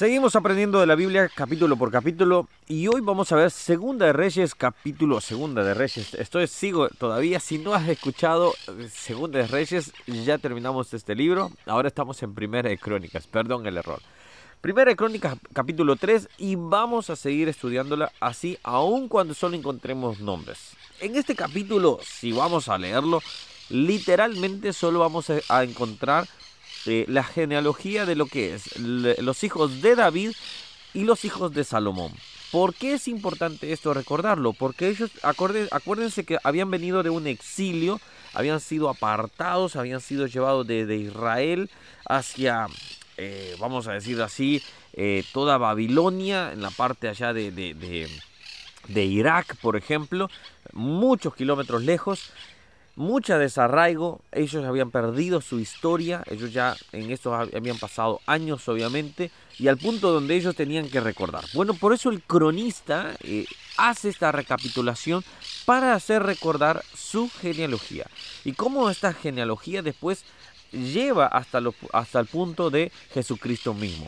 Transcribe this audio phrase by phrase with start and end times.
[0.00, 4.14] Seguimos aprendiendo de la Biblia capítulo por capítulo y hoy vamos a ver Segunda de
[4.14, 6.14] Reyes capítulo Segunda de Reyes.
[6.14, 8.54] Estoy sigo todavía si no has escuchado
[8.90, 11.52] Segunda de Reyes ya terminamos este libro.
[11.66, 14.00] Ahora estamos en Primera de Crónicas, perdón el error.
[14.62, 20.18] Primera de Crónicas capítulo 3 y vamos a seguir estudiándola así aun cuando solo encontremos
[20.18, 20.78] nombres.
[21.00, 23.20] En este capítulo, si vamos a leerlo,
[23.68, 26.26] literalmente solo vamos a encontrar
[26.86, 30.32] eh, la genealogía de lo que es los hijos de David
[30.94, 32.12] y los hijos de Salomón.
[32.50, 34.52] ¿Por qué es importante esto recordarlo?
[34.52, 38.00] Porque ellos, acuérdense que habían venido de un exilio,
[38.34, 41.70] habían sido apartados, habían sido llevados de, Israel
[42.08, 42.66] hacia,
[43.16, 44.62] eh, vamos a decir así,
[44.94, 50.28] eh, toda Babilonia, en la parte allá de, de Irak, por ejemplo,
[50.72, 52.32] muchos kilómetros lejos
[53.00, 59.30] mucha desarraigo, ellos habían perdido su historia, ellos ya en esto habían pasado años obviamente,
[59.58, 61.44] y al punto donde ellos tenían que recordar.
[61.54, 63.46] Bueno, por eso el cronista eh,
[63.78, 65.24] hace esta recapitulación
[65.64, 68.06] para hacer recordar su genealogía
[68.44, 70.24] y cómo esta genealogía después
[70.70, 74.06] lleva hasta, lo, hasta el punto de Jesucristo mismo.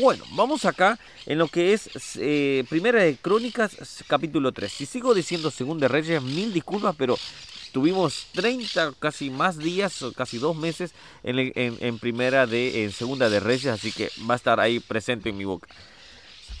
[0.00, 4.72] Bueno, vamos acá en lo que es eh, Primera de Crónicas, capítulo 3.
[4.72, 7.18] Si sigo diciendo Segunda de Reyes, mil disculpas, pero
[7.72, 13.66] Tuvimos 30, casi más días, casi dos meses en, primera de, en segunda de Reyes,
[13.66, 15.68] así que va a estar ahí presente en mi boca.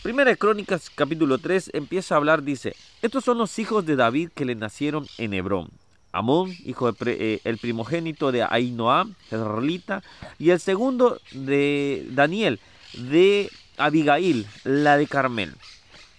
[0.02, 4.44] Primera Crónicas, capítulo 3, empieza a hablar, dice, estos son los hijos de David que
[4.44, 5.70] le nacieron en Hebrón.
[6.12, 10.02] Amón, hijo de, eh, el primogénito de Ainoam, Israelita,
[10.38, 12.60] y el segundo de Daniel,
[12.94, 15.54] de Abigail, la de Carmel.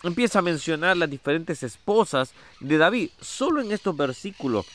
[0.03, 3.09] Empieza a mencionar las diferentes esposas de David.
[3.21, 4.65] Solo en estos versículos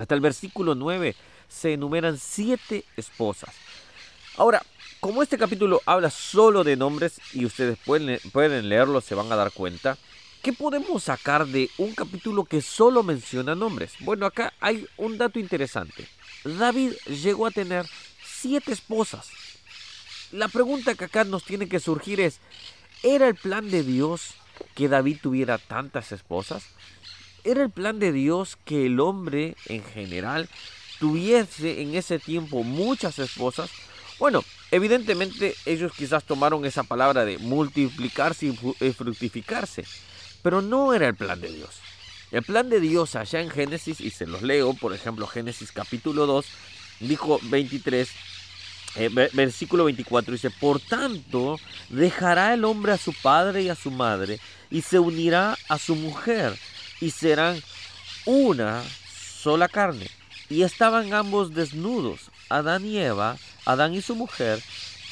[0.00, 1.14] hasta el versículo 9
[1.46, 3.54] se enumeran siete esposas.
[4.38, 4.62] Ahora,
[4.98, 9.36] como este capítulo habla solo de nombres y ustedes pueden, pueden leerlo, se van a
[9.36, 9.98] dar cuenta,
[10.42, 13.92] ¿qué podemos sacar de un capítulo que solo menciona nombres?
[14.00, 16.08] Bueno, acá hay un dato interesante.
[16.44, 16.92] David
[17.22, 17.84] llegó a tener
[18.24, 19.28] siete esposas.
[20.32, 22.40] La pregunta que acá nos tiene que surgir es,
[23.02, 24.30] ¿era el plan de Dios
[24.74, 26.64] que David tuviera tantas esposas?
[27.44, 30.48] ¿Era el plan de Dios que el hombre en general
[30.98, 33.70] tuviese en ese tiempo muchas esposas?
[34.18, 39.84] Bueno, evidentemente ellos quizás tomaron esa palabra de multiplicarse y fructificarse,
[40.42, 41.80] pero no era el plan de Dios.
[42.30, 46.26] El plan de Dios allá en Génesis, y se los leo, por ejemplo, Génesis capítulo
[46.26, 46.46] 2,
[47.00, 48.08] dijo 23,
[48.96, 51.58] eh, versículo 24, dice, por tanto,
[51.88, 54.38] dejará el hombre a su padre y a su madre,
[54.70, 56.56] y se unirá a su mujer,
[57.00, 57.62] y serán
[58.26, 58.82] una
[59.42, 60.08] sola carne.
[60.48, 64.62] Y estaban ambos desnudos, Adán y Eva, Adán y su mujer,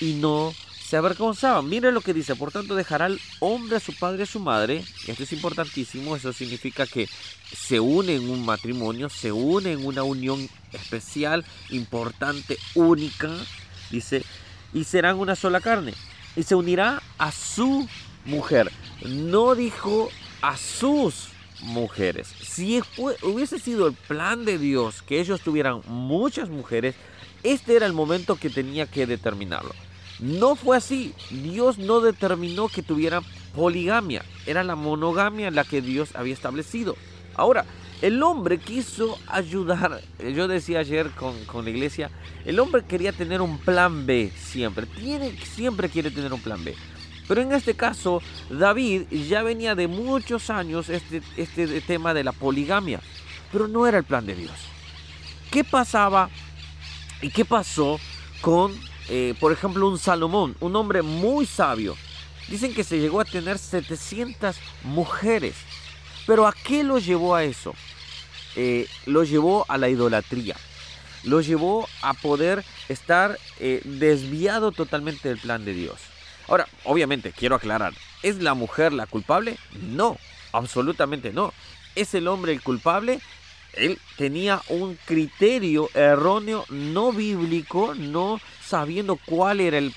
[0.00, 0.52] y no
[0.88, 1.68] se avergonzaban.
[1.68, 4.40] Miren lo que dice, por tanto dejará el hombre a su padre y a su
[4.40, 4.82] madre.
[5.06, 7.08] Esto es importantísimo, eso significa que
[7.54, 13.30] se une en un matrimonio, se une en una unión especial, importante, única,
[13.90, 14.24] dice,
[14.72, 15.94] y serán una sola carne.
[16.36, 17.86] Y se unirá a su
[18.24, 18.72] mujer.
[19.04, 20.08] No dijo
[20.40, 21.28] a sus
[21.60, 22.28] mujeres.
[22.42, 22.82] Si
[23.22, 26.94] hubiese sido el plan de Dios que ellos tuvieran muchas mujeres,
[27.42, 29.74] este era el momento que tenía que determinarlo.
[30.20, 31.14] No fue así.
[31.30, 33.22] Dios no determinó que tuvieran
[33.54, 34.24] poligamia.
[34.46, 36.96] Era la monogamia la que Dios había establecido.
[37.34, 37.64] Ahora,
[38.02, 40.00] el hombre quiso ayudar.
[40.34, 42.10] Yo decía ayer con, con, la iglesia,
[42.44, 44.86] el hombre quería tener un plan B siempre.
[44.86, 46.74] Tiene, siempre quiere tener un plan B.
[47.28, 52.32] Pero en este caso, David ya venía de muchos años este, este tema de la
[52.32, 53.00] poligamia,
[53.52, 54.56] pero no era el plan de Dios.
[55.50, 56.30] ¿Qué pasaba
[57.20, 58.00] y qué pasó
[58.40, 58.74] con,
[59.10, 61.96] eh, por ejemplo, un Salomón, un hombre muy sabio?
[62.48, 65.54] Dicen que se llegó a tener 700 mujeres.
[66.26, 67.74] Pero ¿a qué lo llevó a eso?
[68.56, 70.56] Eh, lo llevó a la idolatría.
[71.24, 75.98] Lo llevó a poder estar eh, desviado totalmente del plan de Dios.
[76.48, 77.92] Ahora, obviamente, quiero aclarar,
[78.22, 79.58] ¿es la mujer la culpable?
[79.72, 80.16] No,
[80.52, 81.52] absolutamente no.
[81.94, 83.20] ¿Es el hombre el culpable?
[83.74, 89.94] Él tenía un criterio erróneo, no bíblico, no sabiendo cuál era el,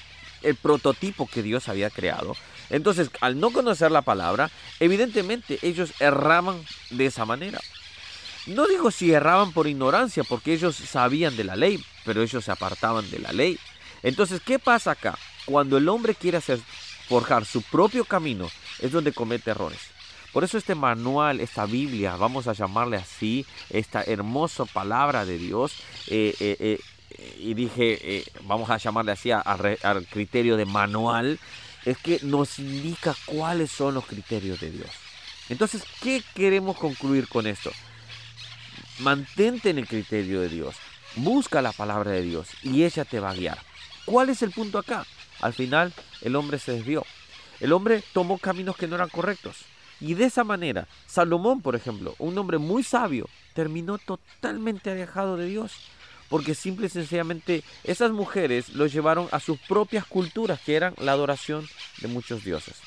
[0.61, 2.35] prototipo que Dios había creado.
[2.69, 4.49] Entonces, al no conocer la palabra,
[4.79, 7.59] evidentemente ellos erraban de esa manera.
[8.47, 12.51] No digo si erraban por ignorancia, porque ellos sabían de la ley, pero ellos se
[12.51, 13.59] apartaban de la ley.
[14.01, 15.17] Entonces, ¿qué pasa acá?
[15.51, 16.61] Cuando el hombre quiere hacer,
[17.09, 18.49] forjar su propio camino,
[18.79, 19.79] es donde comete errores.
[20.31, 25.73] Por eso este manual, esta Biblia, vamos a llamarle así, esta hermosa palabra de Dios,
[26.07, 31.37] eh, eh, eh, y dije, vamos a llamarle así al criterio de manual,
[31.83, 34.89] es que nos indica cuáles son los criterios de Dios.
[35.49, 37.71] Entonces, ¿qué queremos concluir con esto?
[38.99, 40.75] Mantente en el criterio de Dios.
[41.17, 43.57] Busca la palabra de Dios y ella te va a guiar.
[44.05, 45.05] ¿Cuál es el punto acá?
[45.41, 47.05] Al final, el hombre se desvió.
[47.59, 49.57] El hombre tomó caminos que no eran correctos.
[49.99, 55.45] Y de esa manera, Salomón, por ejemplo, un hombre muy sabio, terminó totalmente alejado de
[55.45, 55.73] Dios.
[56.29, 61.11] Porque simple y sencillamente esas mujeres lo llevaron a sus propias culturas, que eran la
[61.11, 61.67] adoración
[61.99, 62.77] de muchos dioses.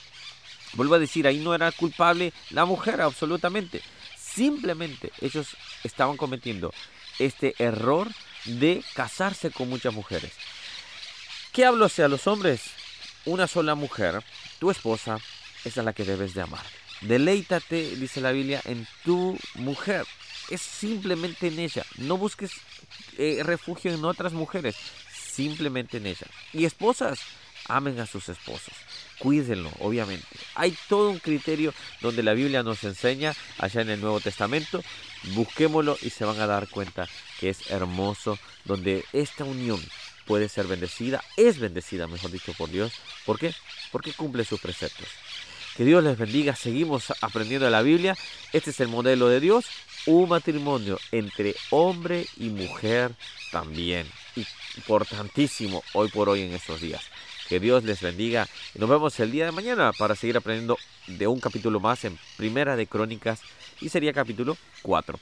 [0.72, 3.80] Vuelvo a decir, ahí no era culpable la mujer absolutamente.
[4.18, 6.72] Simplemente ellos estaban cometiendo
[7.18, 8.08] este error
[8.44, 10.32] de casarse con muchas mujeres.
[11.54, 12.62] ¿Qué hablo hacia los hombres?
[13.26, 14.24] Una sola mujer,
[14.58, 15.18] tu esposa,
[15.64, 16.64] esa es la que debes de amar.
[17.00, 20.04] Deleítate, dice la Biblia, en tu mujer.
[20.50, 21.86] Es simplemente en ella.
[21.96, 22.50] No busques
[23.18, 24.74] eh, refugio en otras mujeres.
[25.14, 26.26] Simplemente en ella.
[26.52, 27.20] Y esposas,
[27.68, 28.74] amen a sus esposos.
[29.20, 30.26] Cuídenlo, obviamente.
[30.56, 34.82] Hay todo un criterio donde la Biblia nos enseña allá en el Nuevo Testamento.
[35.34, 37.08] Busquémoslo y se van a dar cuenta
[37.38, 39.80] que es hermoso, donde esta unión
[40.26, 42.92] puede ser bendecida, es bendecida, mejor dicho, por Dios.
[43.24, 43.54] ¿Por qué?
[43.92, 45.08] Porque cumple sus preceptos.
[45.76, 46.54] Que Dios les bendiga.
[46.54, 48.16] Seguimos aprendiendo la Biblia.
[48.52, 49.66] Este es el modelo de Dios.
[50.06, 53.12] Un matrimonio entre hombre y mujer
[53.50, 54.06] también.
[54.76, 57.02] Importantísimo hoy por hoy en estos días.
[57.48, 58.46] Que Dios les bendiga.
[58.76, 60.78] Nos vemos el día de mañana para seguir aprendiendo
[61.08, 63.40] de un capítulo más en Primera de Crónicas.
[63.80, 65.18] Y sería capítulo 4.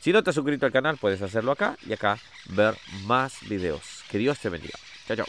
[0.00, 2.74] Si no te has suscrito al canal, puedes hacerlo acá y acá ver
[3.04, 4.02] más videos.
[4.10, 4.78] Que Dios te bendiga.
[5.06, 5.26] Chao, chao.